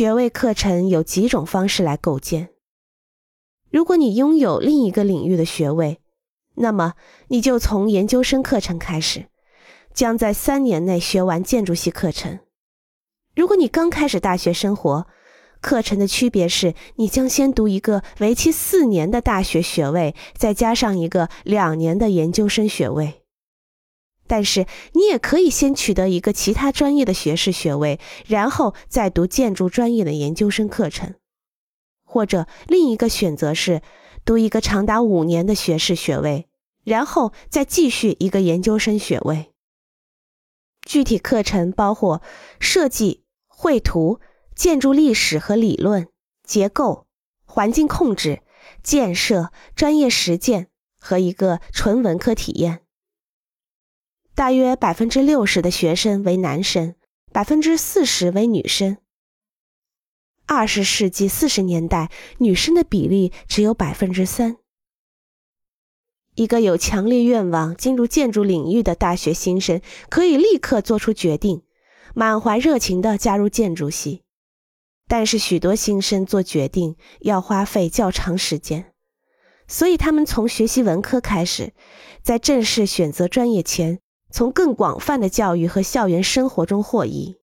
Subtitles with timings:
[0.00, 2.48] 学位课程有几种方式来构建。
[3.70, 6.00] 如果你拥有另一个领域的学位，
[6.54, 6.94] 那么
[7.28, 9.26] 你就从研究生课程开始，
[9.92, 12.38] 将在三年内学完建筑系课程。
[13.36, 15.06] 如果你刚开始大学生活，
[15.60, 23.19] 课程的区别是你将先读一个为期四年的大学学位，再加上一个两年的研究生学位。
[24.30, 27.98] 但是你也可以先取得一个其他专业的学士学位，
[28.28, 31.16] 然后再读建筑专业的研究生课程。
[32.04, 33.82] 或者另一个选择是
[34.24, 36.46] 读一个长达五年的学士学位，
[36.84, 39.50] 然后再继续一个研究生学位。
[40.82, 42.22] 具体课程包括
[42.60, 44.20] 设计、绘图、
[44.54, 46.06] 建筑历史和理论、
[46.44, 47.08] 结构、
[47.44, 48.42] 环境控制、
[48.80, 50.68] 建设、专业实践
[51.00, 52.82] 和一个纯文科体验。
[54.40, 56.94] 大约百分之六十的学生为男生，
[57.30, 58.96] 百分之四十为女生。
[60.46, 64.56] 二十世纪四十年代，女生的比例只有百分之三。
[66.36, 71.64] 一个有强烈愿望进入建筑领域的大学新生，可以立刻做出决定，
[72.14, 74.22] 满怀热情地加入建筑系。
[75.06, 78.94] 但是，许多新生做决定要花费较长时间，
[79.68, 81.74] 所以他们从学习文科开始，
[82.22, 87.39] 在正式选择专业前，从更广泛的教育和校园生活中获益。